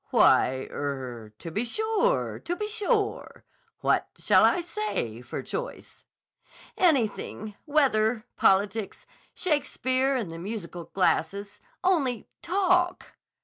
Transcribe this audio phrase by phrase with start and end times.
[0.09, 2.39] "Why—er—to be sure!
[2.39, 3.45] To be sure!
[3.81, 6.05] What shall I say, for choice?"
[6.75, 7.53] "Anything.
[7.67, 8.25] Weather.
[8.35, 9.05] Politics.
[9.35, 13.13] 'Shakespeare and the musical glasses.' Only, talk!"